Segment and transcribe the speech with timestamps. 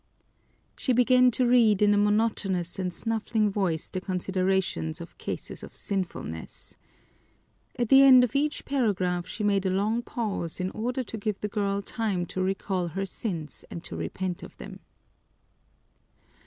[0.75, 5.75] She began to read in a monotonous and snuffling voice the considerations of cases of
[5.75, 6.75] sinfulness.
[7.77, 11.39] At the end of each paragraph she made a long pause in order to give
[11.39, 14.79] the girl time to recall her sins and to repent of them.